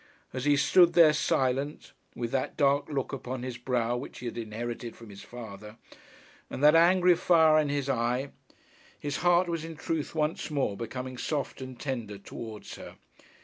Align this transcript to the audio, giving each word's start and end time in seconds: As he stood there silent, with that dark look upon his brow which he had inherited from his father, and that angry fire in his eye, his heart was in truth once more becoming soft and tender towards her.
As 0.33 0.45
he 0.45 0.57
stood 0.57 0.93
there 0.93 1.13
silent, 1.13 1.91
with 2.15 2.31
that 2.31 2.57
dark 2.57 2.89
look 2.89 3.13
upon 3.13 3.43
his 3.43 3.59
brow 3.59 3.95
which 3.95 4.17
he 4.17 4.25
had 4.25 4.35
inherited 4.35 4.95
from 4.95 5.11
his 5.11 5.21
father, 5.21 5.77
and 6.49 6.63
that 6.63 6.73
angry 6.73 7.13
fire 7.15 7.59
in 7.59 7.69
his 7.69 7.87
eye, 7.87 8.31
his 8.99 9.17
heart 9.17 9.47
was 9.47 9.63
in 9.63 9.75
truth 9.75 10.15
once 10.15 10.49
more 10.49 10.75
becoming 10.75 11.19
soft 11.19 11.61
and 11.61 11.79
tender 11.79 12.17
towards 12.17 12.77
her. 12.77 12.95